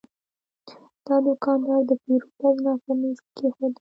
[1.05, 3.69] دا دوکاندار د پیرود اجناس په میز کې کېښودل.